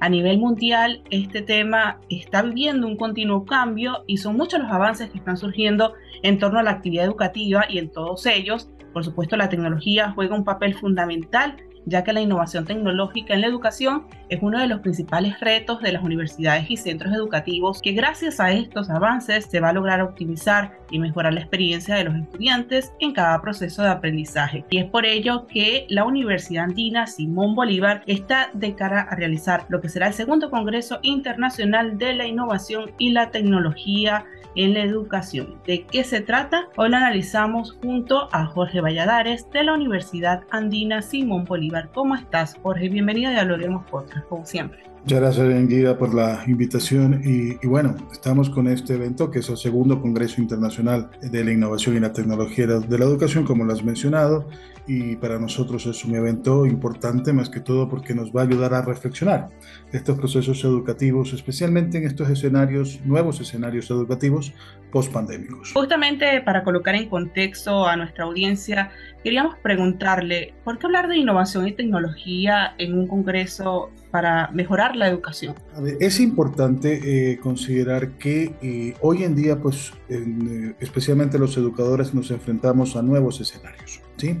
[0.00, 5.10] a nivel mundial, este tema está viviendo un continuo cambio y son muchos los avances
[5.10, 9.36] que están surgiendo en torno a la actividad educativa y en todos ellos, por supuesto,
[9.36, 11.56] la tecnología juega un papel fundamental
[11.86, 15.92] ya que la innovación tecnológica en la educación es uno de los principales retos de
[15.92, 20.78] las universidades y centros educativos que gracias a estos avances se va a lograr optimizar
[20.90, 24.64] y mejorar la experiencia de los estudiantes en cada proceso de aprendizaje.
[24.68, 29.64] Y es por ello que la Universidad Andina Simón Bolívar está de cara a realizar
[29.68, 34.26] lo que será el segundo Congreso Internacional de la Innovación y la Tecnología
[34.56, 35.60] en la educación.
[35.64, 36.68] ¿De qué se trata?
[36.76, 41.90] Hoy lo analizamos junto a Jorge Valladares de la Universidad Andina Simón Bolívar.
[41.94, 42.88] ¿Cómo estás, Jorge?
[42.88, 44.95] Bienvenido a Dialoguemos Podcast, como siempre.
[45.06, 47.20] Muchas gracias, Guida, por la invitación.
[47.24, 51.96] Y, bueno, estamos con este evento que es el segundo Congreso Internacional de la Innovación
[51.96, 54.48] y la Tecnología de la Educación, como lo has mencionado.
[54.88, 58.74] Y para nosotros es un evento importante, más que todo porque nos va a ayudar
[58.74, 59.48] a reflexionar
[59.92, 64.52] estos procesos educativos, especialmente en estos escenarios, nuevos escenarios educativos
[64.90, 65.72] post-pandémicos.
[65.72, 68.90] Justamente para colocar en contexto a nuestra audiencia,
[69.22, 75.08] queríamos preguntarle, ¿por qué hablar de innovación y tecnología en un Congreso para mejorar la
[75.08, 75.54] educación?
[76.00, 82.30] es importante eh, considerar que eh, hoy en día, pues, eh, especialmente los educadores, nos
[82.30, 84.38] enfrentamos a nuevos escenarios, ¿sí?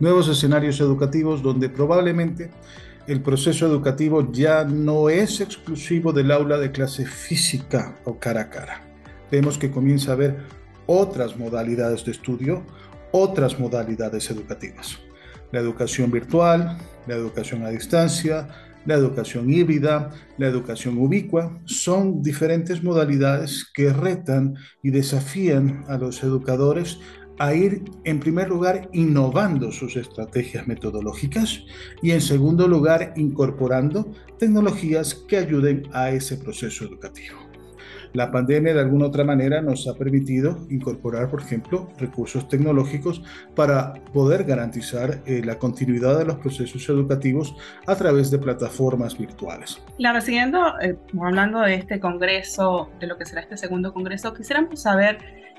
[0.00, 2.50] Nuevos escenarios educativos donde probablemente
[3.06, 8.50] el proceso educativo ya no es exclusivo del aula de clase física o cara a
[8.50, 8.82] cara.
[9.30, 10.36] Vemos que comienza a haber
[10.86, 12.64] otras modalidades de estudio,
[13.12, 14.98] otras modalidades educativas.
[15.52, 18.48] La educación virtual, la educación a distancia,
[18.86, 26.22] la educación híbrida, la educación ubicua, son diferentes modalidades que retan y desafían a los
[26.22, 26.98] educadores
[27.38, 31.62] a ir, en primer lugar, innovando sus estrategias metodológicas
[32.02, 37.45] y, en segundo lugar, incorporando tecnologías que ayuden a ese proceso educativo.
[38.16, 43.22] La pandemia de alguna otra manera nos ha permitido incorporar, por ejemplo, recursos tecnológicos
[43.54, 47.54] para poder garantizar eh, la continuidad de los procesos educativos
[47.86, 49.82] a través de plataformas virtuales.
[49.98, 54.80] Claro, siguiendo, eh, hablando de este congreso, de lo que será este segundo congreso, quisiéramos
[54.80, 55.18] saber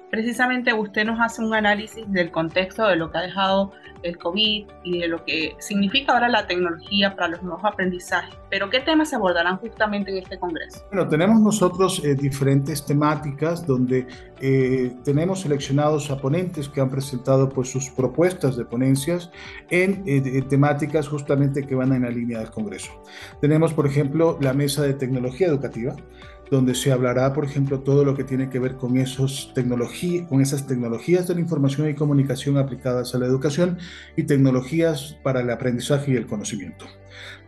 [0.09, 3.71] precisamente usted nos hace un análisis del contexto de lo que ha dejado
[4.03, 8.35] el COVID y de lo que significa ahora la tecnología para los nuevos aprendizajes.
[8.49, 10.85] Pero ¿qué temas se abordarán justamente en este Congreso?
[10.91, 14.07] Bueno, tenemos nosotros eh, diferentes temáticas donde
[14.39, 19.31] eh, tenemos seleccionados a ponentes que han presentado pues, sus propuestas de ponencias
[19.69, 22.91] en eh, temáticas justamente que van en la línea del Congreso.
[23.41, 25.95] Tenemos, por ejemplo, la mesa de tecnología educativa
[26.49, 29.53] donde se hablará, por ejemplo, todo lo que tiene que ver con, esos
[30.29, 33.77] con esas tecnologías de la información y comunicación aplicadas a la educación
[34.15, 36.85] y tecnologías para el aprendizaje y el conocimiento.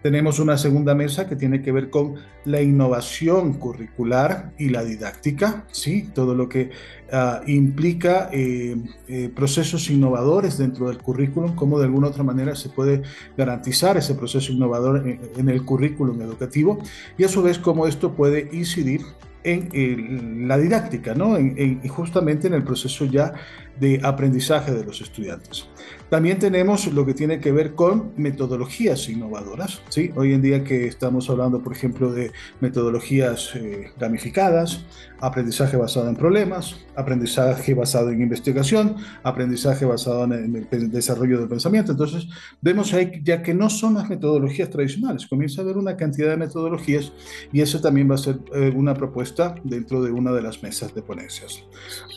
[0.02, 2.16] Tenemos una segunda mesa que tiene que ver con
[2.46, 6.10] la innovación curricular y la didáctica, ¿sí?
[6.14, 6.70] todo lo que
[7.12, 8.78] ah, implica eh,
[9.10, 13.02] eh, procesos innovadores dentro del currículum, cómo de alguna otra manera se puede
[13.38, 16.80] garantizar ese proceso innovador en, el currículum educativo
[17.18, 19.02] y a su vez cómo esto puede incidir
[19.44, 21.38] en, la didáctica, ¿no?
[21.38, 23.34] En, justamente en el proceso ya
[23.80, 25.68] de aprendizaje de los estudiantes.
[26.10, 29.82] También tenemos lo que tiene que ver con metodologías innovadoras.
[29.90, 30.12] ¿sí?
[30.16, 32.32] Hoy en día que estamos hablando, por ejemplo, de
[32.62, 34.84] metodologías eh, gamificadas,
[35.22, 41.92] aprendizaje basado en problemas, aprendizaje basado en investigación, aprendizaje basado en el desarrollo del pensamiento.
[41.92, 42.28] Entonces,
[42.62, 46.38] vemos ahí ya que no son las metodologías tradicionales, comienza a haber una cantidad de
[46.38, 47.12] metodologías
[47.54, 50.96] y eso también va a ser eh, una propuesta dentro de una de las mesas
[50.96, 51.64] de ponencias.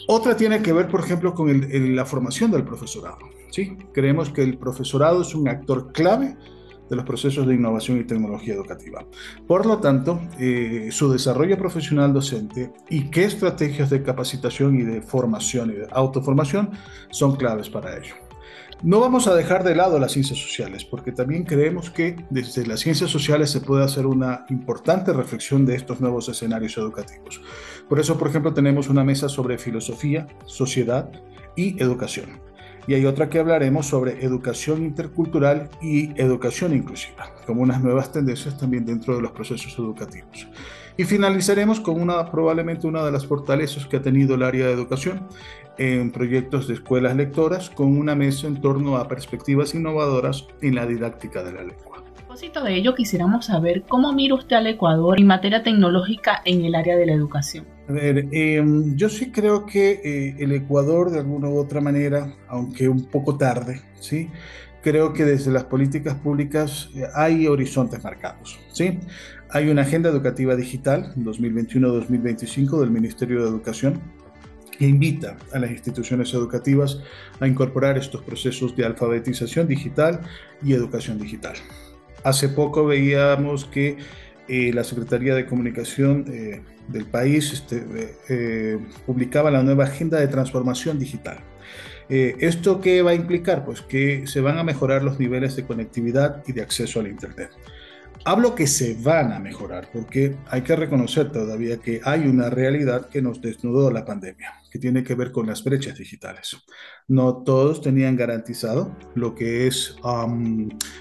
[0.09, 3.19] Otra tiene que ver, por ejemplo, con la formación del profesorado.
[3.51, 3.77] ¿sí?
[3.93, 6.37] Creemos que el profesorado es un actor clave
[6.91, 9.07] de los procesos de innovación y tecnología educativa.
[9.47, 15.01] Por lo tanto, eh, su desarrollo profesional docente y qué estrategias de capacitación y de
[15.01, 16.71] formación y de autoformación
[17.11, 18.15] son claves para ello.
[18.83, 22.81] No vamos a dejar de lado las ciencias sociales, porque también creemos que desde las
[22.81, 27.41] ciencias sociales se puede hacer una importante reflexión de estos nuevos escenarios educativos.
[27.89, 31.13] Por eso, por ejemplo, tenemos una mesa sobre filosofía, sociedad
[31.57, 32.41] y educación.
[32.87, 38.59] Y hay otra que hablaremos sobre educación intercultural y educación inclusiva, como unas nuevas tendencias
[38.59, 40.49] también dentro de los procesos educativos.
[40.97, 44.73] Y finalizaremos con una, probablemente una de las fortalezas que ha tenido el área de
[44.73, 45.27] educación
[45.79, 50.87] en proyectos de escuelas lectoras con una mesa en torno a perspectivas innovadoras en la
[50.87, 51.92] didáctica de la lengua.
[52.43, 56.75] Propósito de ello, quisiéramos saber cómo mira usted al Ecuador en materia tecnológica en el
[56.75, 57.65] área de la educación.
[57.89, 62.35] A ver, em, yo sí creo que eh, el Ecuador, de alguna u otra manera,
[62.49, 64.29] aunque un poco tarde, ¿sí?
[64.83, 68.59] creo que desde las políticas públicas eh, hay horizontes marcados.
[68.73, 68.99] ¿sí?
[69.51, 74.01] Hay una agenda educativa digital 2021-2025 del Ministerio de Educación
[74.77, 76.99] que invita a las instituciones educativas
[77.39, 80.23] a incorporar estos procesos de alfabetización digital
[80.61, 81.55] y educación digital.
[82.25, 83.97] Hace poco veíamos que
[84.49, 87.85] eh, la Secretaría de Comunicación eh, del país este,
[88.29, 91.39] eh, publicaba la nueva Agenda de Transformación Digital.
[92.09, 93.65] ¿Esto qué va a implicar?
[93.65, 97.49] Pues que se van a mejorar los niveles de conectividad y de acceso al Internet.
[98.27, 103.09] Hablo que se van a mejorar porque hay que reconocer todavía que hay una realidad
[103.09, 106.57] que nos desnudó la pandemia, que tiene que ver con las brechas digitales.
[107.07, 109.97] No todos tenían garantizado lo que es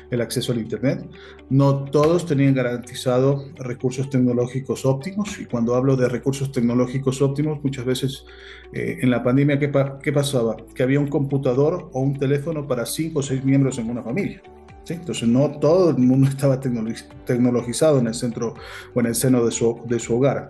[0.09, 1.09] el acceso al Internet,
[1.50, 7.85] no todos tenían garantizado recursos tecnológicos óptimos y cuando hablo de recursos tecnológicos óptimos, muchas
[7.85, 8.25] veces
[8.73, 9.71] eh, en la pandemia, ¿qué,
[10.03, 10.57] ¿qué pasaba?
[10.75, 14.41] Que había un computador o un teléfono para cinco o seis miembros en una familia.
[14.89, 18.53] Entonces no todo el mundo estaba tecnologizado en el centro
[18.94, 20.50] o en el seno de su hogar.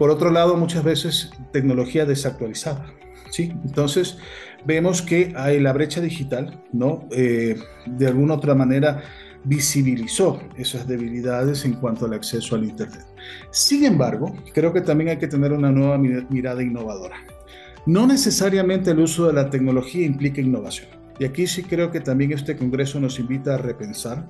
[0.00, 2.86] Por otro lado, muchas veces tecnología desactualizada.
[3.30, 3.52] ¿sí?
[3.66, 4.16] Entonces
[4.64, 7.06] vemos que hay la brecha digital, ¿no?
[7.10, 9.02] Eh, de alguna otra manera
[9.44, 13.04] visibilizó esas debilidades en cuanto al acceso al Internet.
[13.50, 17.16] Sin embargo, creo que también hay que tener una nueva mirada innovadora.
[17.84, 20.88] No necesariamente el uso de la tecnología implica innovación.
[21.18, 24.26] Y aquí sí creo que también este Congreso nos invita a repensar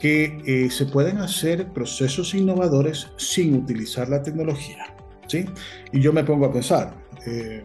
[0.00, 4.96] que eh, se pueden hacer procesos innovadores sin utilizar la tecnología.
[5.26, 5.44] ¿Sí?
[5.92, 6.94] Y yo me pongo a pensar,
[7.26, 7.62] eh,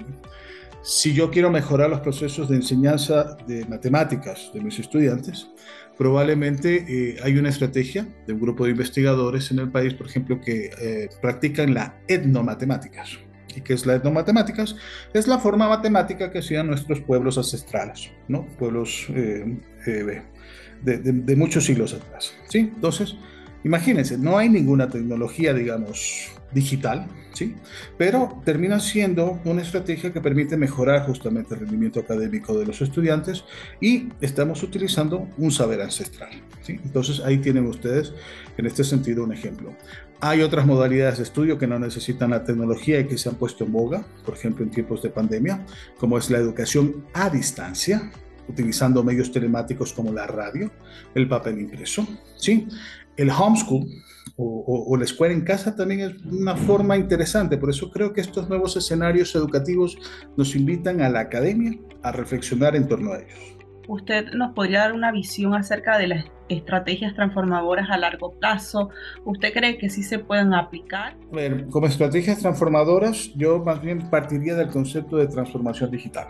[0.84, 5.50] si yo quiero mejorar los procesos de enseñanza de matemáticas de mis estudiantes,
[5.98, 10.40] probablemente eh, hay una estrategia de un grupo de investigadores en el país, por ejemplo,
[10.40, 13.20] que practican la etnomatemáticas
[13.58, 14.76] y que es la etnomatemáticas,
[15.14, 18.46] es la forma matemática que hacían nuestros pueblos ancestrales, ¿no?
[18.60, 19.58] Pueblos eh,
[19.88, 20.22] eh,
[20.84, 22.60] de, de, muchos siglos atrás, ¿sí?
[22.60, 23.16] Entonces,
[23.64, 27.56] imagínense, no hay ninguna tecnología, digamos, digital, ¿sí?
[27.98, 33.44] Pero termina siendo una estrategia que permite mejorar justamente el rendimiento académico de los estudiantes
[33.82, 36.30] y estamos utilizando un saber ancestral,
[36.62, 36.80] ¿sí?
[36.84, 38.14] Entonces ahí tienen ustedes
[38.58, 39.74] en este sentido un ejemplo.
[40.20, 43.66] Hay otras modalidades de estudio que no necesitan la tecnología y que se han puesto
[43.66, 45.64] en boga, por ejemplo en tiempos de pandemia,
[46.00, 48.12] como es la educación a distancia,
[48.48, 50.72] utilizando medios telemáticos como la radio,
[51.14, 52.68] el papel impreso, ¿sí?
[53.16, 53.88] El homeschool
[54.36, 58.22] o, o, la escuela en casa también es una forma interesante, por eso creo que
[58.22, 59.98] estos nuevos escenarios educativos
[60.36, 63.58] nos invitan a la academia a reflexionar en torno a ellos.
[63.88, 68.90] ¿Usted nos podría dar una visión acerca de las estrategias transformadoras a largo plazo?
[69.24, 71.16] ¿Usted cree que sí se pueden aplicar?
[71.32, 76.28] Bueno, como estrategias transformadoras, yo más bien partiría del concepto de transformación digital.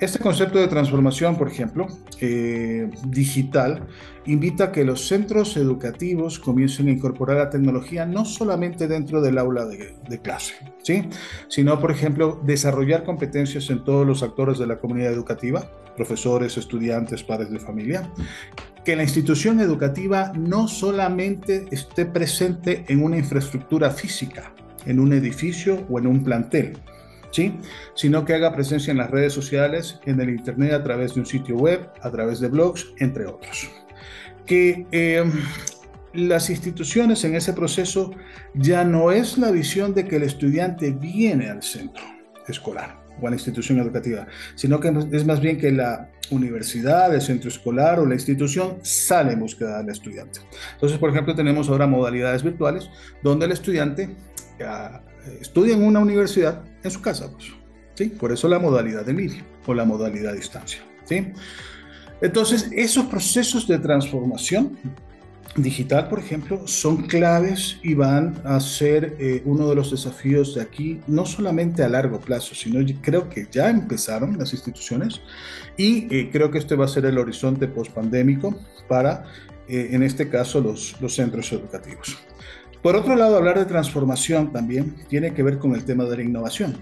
[0.00, 1.86] Este concepto de transformación, por ejemplo,
[2.20, 3.86] eh, digital,
[4.26, 9.38] invita a que los centros educativos comiencen a incorporar la tecnología no solamente dentro del
[9.38, 10.54] aula de, clase,
[11.48, 17.22] sino, por ejemplo, desarrollar competencias en todos los actores de la comunidad educativa, profesores, estudiantes,
[17.22, 18.10] padres de familia,
[18.84, 24.52] que la institución educativa no solamente esté presente en una infraestructura física,
[24.86, 26.78] en un edificio o en un plantel,
[27.30, 27.58] ¿sí?
[27.94, 31.26] sino que haga presencia en las redes sociales, en el Internet a través de un
[31.26, 33.70] sitio web, a través de blogs, entre otros.
[34.46, 35.24] Que eh,
[36.14, 38.12] las instituciones en ese proceso
[38.54, 42.04] ya no es la visión de que el estudiante viene al centro
[42.46, 47.20] escolar o a la institución educativa, sino que es más bien que la universidad, el
[47.20, 50.40] centro escolar o la institución sale en búsqueda del estudiante.
[50.74, 52.90] Entonces, por ejemplo, tenemos ahora modalidades virtuales
[53.22, 54.14] donde el estudiante
[55.40, 57.30] estudia en una universidad en su casa.
[57.30, 57.48] Pues,
[57.94, 58.06] ¿sí?
[58.06, 60.80] Por eso la modalidad de línea o la modalidad a distancia.
[61.04, 61.32] ¿sí?
[62.20, 64.76] Entonces, esos procesos de transformación
[65.56, 70.62] digital, por ejemplo, son claves y van a ser eh, uno de los desafíos de
[70.62, 75.20] aquí, no solamente a largo plazo, sino creo que ya empezaron las instituciones
[75.76, 78.58] y eh, creo que este va a ser el horizonte post-pandémico
[78.88, 79.24] para,
[79.68, 82.18] eh, en este caso, los, los centros educativos.
[82.82, 86.22] Por otro lado, hablar de transformación también tiene que ver con el tema de la
[86.22, 86.78] innovación.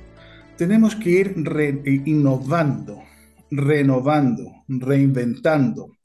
[0.57, 1.35] Tenemos que ir
[2.05, 3.03] innovando,
[3.51, 5.97] renovando, reinventando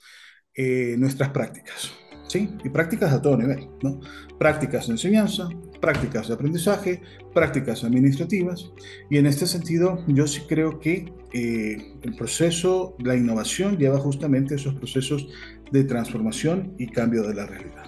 [0.98, 1.92] nuestras prácticas.
[2.32, 2.50] ¿sí?
[2.64, 4.00] Y prácticas a todo nivel, ¿no?
[4.40, 5.50] Prácticas de enseñanza,
[5.82, 7.02] prácticas de aprendizaje,
[7.34, 8.72] prácticas administrativas.
[9.10, 14.56] Y en este sentido, yo sí creo que eh, el proceso, la innovación lleva justamente
[14.56, 15.28] esos procesos
[15.72, 17.81] de transformación y cambio de la realidad.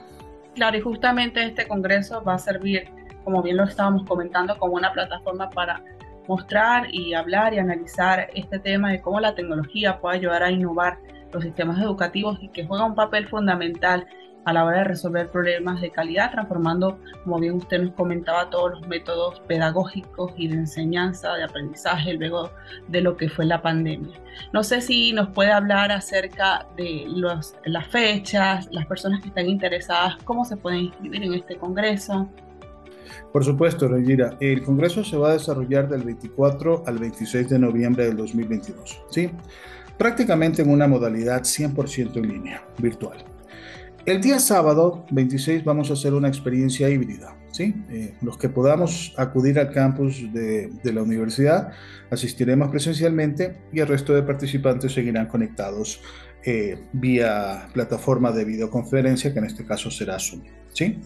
[0.55, 2.89] Claro, y justamente este congreso va a servir,
[3.23, 5.83] como bien lo estábamos comentando, como una plataforma para
[6.27, 10.99] mostrar y hablar y analizar este tema de cómo la tecnología puede ayudar a innovar
[11.31, 14.05] los sistemas educativos y que juega un papel fundamental
[14.45, 18.71] a la hora de resolver problemas de calidad, transformando, como bien usted nos comentaba, todos
[18.71, 22.51] los métodos pedagógicos y de enseñanza, de aprendizaje, luego
[22.87, 24.19] de lo que fue la pandemia.
[24.51, 27.05] No sé si nos puede hablar acerca de
[27.65, 32.29] las fechas, las personas que están interesadas, cómo se pueden inscribir en este Congreso.
[33.31, 34.37] Por supuesto, Regira.
[34.39, 39.29] El Congreso se va a desarrollar del 24 al 26 de noviembre del 2022, ¿sí?
[39.97, 43.17] Prácticamente en una modalidad 100% en línea, virtual.
[44.05, 47.37] El día sábado 26 vamos a hacer una experiencia híbrida.
[47.51, 47.73] ¿sí?
[47.89, 51.71] Eh, los que podamos acudir al campus de, la universidad
[52.09, 56.01] asistiremos presencialmente y el resto de participantes seguirán conectados
[56.43, 60.41] eh, vía plataforma de videoconferencia, que en este caso será Zoom.
[60.73, 60.99] ¿sí?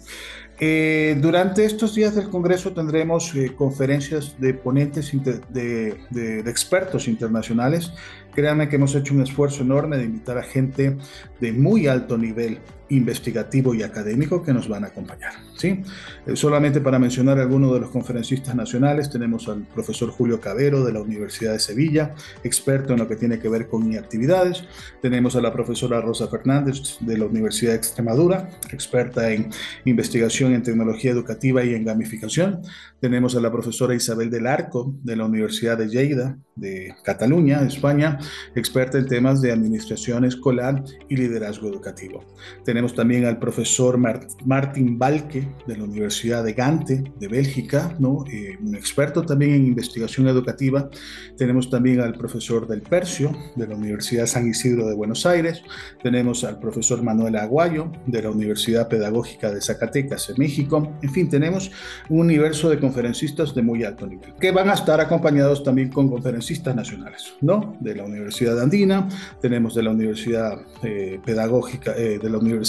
[0.60, 5.12] Eh, durante estos días del Congreso tendremos conferencias de ponentes,
[5.54, 7.94] de, de, expertos internacionales.
[8.34, 10.98] Créanme que hemos hecho un esfuerzo enorme de invitar a gente
[11.40, 15.34] de muy alto nivel investigativo y académico que nos van a acompañar.
[15.56, 15.84] ¿sí?
[16.26, 20.94] Eh, solamente para mencionar algunos de los conferencistas nacionales, tenemos al profesor Julio Cabero de
[20.94, 24.64] la Universidad de Sevilla, experto en lo que tiene que ver con actividades.
[25.02, 29.50] Tenemos a la profesora Rosa Fernández de la Universidad de Extremadura, experta en
[29.86, 32.62] investigación en tecnología educativa y en gamificación.
[33.00, 38.18] Tenemos a la profesora Isabel del Arco de la Universidad de Lleida, de Cataluña, España,
[38.56, 42.26] experta en temas de administración escolar y liderazgo educativo.
[42.66, 48.24] Tenemos también al profesor Martin Balke de la Universidad de Gante, de Bélgica, ¿no?
[48.32, 50.90] Eh, un experto también en investigación educativa.
[51.38, 55.64] Tenemos también al profesor Del Percio de la Universidad San Isidro de Buenos Aires.
[56.04, 60.94] Tenemos al profesor Manuel Aguayo de la Universidad Pedagógica de Zacatecas, en México.
[61.02, 61.72] En fin, tenemos
[62.10, 66.10] un universo de conferencistas de muy alto nivel, que van a estar acompañados también con
[66.10, 67.76] conferencistas nacionales, ¿no?
[67.80, 69.08] De la Universidad Andina,
[69.42, 72.67] tenemos de la Universidad eh, Pedagógica, eh, de la Universidad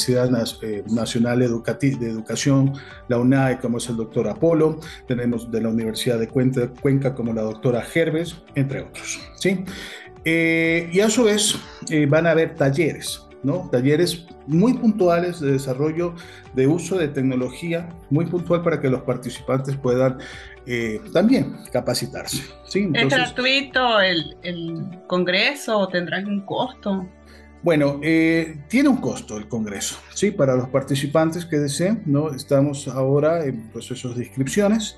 [0.63, 2.73] eh, Nacional de Educación,
[3.09, 7.43] la UNAE, como es el doctor Apolo, tenemos de la Universidad de Cuenca, como la
[7.43, 9.65] doctora Gerves, entre otros, ¿sí?
[10.25, 11.55] y a su vez
[12.09, 13.69] van a haber talleres, ¿no?
[13.73, 16.15] Talleres muy puntuales de desarrollo
[16.55, 20.19] de uso de tecnología, muy puntual para que los participantes puedan
[20.67, 22.43] eh, también capacitarse.
[22.67, 22.91] ¿sí?
[22.95, 27.07] ¿Es gratuito el, congreso o tendrá algún costo?
[27.63, 30.31] Bueno, eh, tiene un costo el Congreso, ¿sí?
[30.31, 32.31] Para los participantes que deseen, ¿no?
[32.33, 34.97] Estamos ahora en procesos de inscripciones.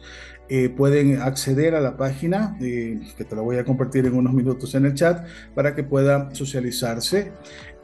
[0.53, 4.75] Eh, pueden acceder a la página, que te la voy a compartir en unos minutos
[4.75, 5.25] en el chat,
[5.55, 7.31] para que puedan socializarse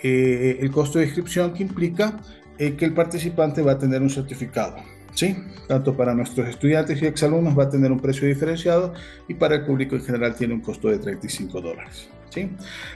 [0.02, 2.20] eh, el costo de inscripción que implica
[2.58, 4.78] eh, que el participante va a tener un certificado.
[5.14, 5.36] ¿sí?
[5.68, 8.94] Tanto para nuestros estudiantes y exalumnos va a tener un precio diferenciado
[9.28, 12.08] y para el público en general tiene un costo de 35 dólares.
[12.30, 12.50] ¿Sí?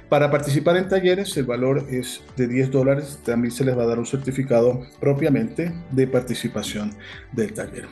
[0.08, 3.86] Para participar en talleres el valor es de 10 dólares, también se les va a
[3.86, 6.92] dar un certificado propiamente de participación
[7.32, 7.86] del taller.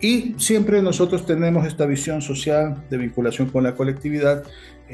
[0.00, 4.44] Y siempre nosotros tenemos esta visión social de vinculación con la colectividad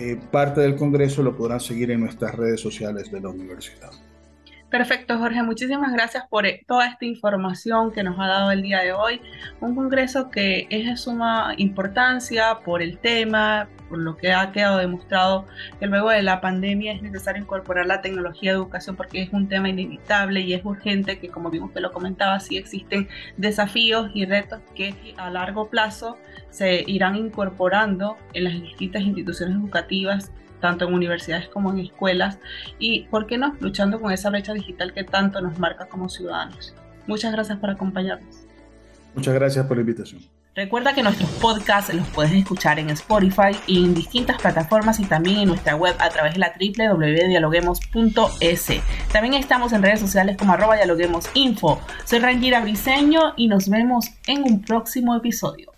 [0.00, 3.90] eh, parte del Congreso lo podrán seguir en nuestras redes sociales de la universidad.
[4.70, 5.42] Perfecto, Jorge.
[5.42, 9.22] Muchísimas gracias por eh, toda esta información que nos ha dado el día de hoy.
[9.62, 14.76] Un congreso que es de suma importancia por el tema, por lo que ha quedado
[14.76, 15.46] demostrado
[15.80, 19.48] que luego de la pandemia es necesario incorporar la tecnología de educación porque es un
[19.48, 23.08] tema inevitable y es urgente que, como vimos que lo comentaba, sí existen
[23.38, 26.18] desafíos y retos que a largo plazo
[26.50, 30.30] se irán incorporando en las distintas instituciones educativas
[30.61, 32.38] tanto en universidades como en escuelas,
[32.79, 36.75] y, ¿por qué no?, luchando con esa brecha digital que tanto nos marca como ciudadanos.
[37.07, 38.47] Muchas gracias por acompañarnos.
[39.15, 40.21] Muchas gracias por la invitación.
[40.59, 45.38] Recuerda que nuestros podcasts los puedes escuchar en Spotify y en distintas plataformas y también
[45.38, 48.67] en nuestra web a través de la www.dialoguemos.es.
[49.12, 51.81] También estamos en redes sociales como arroba dialoguemosinfo.
[52.05, 55.77] Soy Rangira Briseño y nos vemos en un próximo episodio.